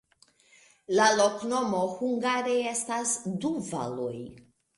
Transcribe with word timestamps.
La 0.99 1.09
loknomo 1.19 1.81
hungare 1.99 2.57
estas: 2.71 3.13
du 3.45 3.53
valoj. 3.71 4.11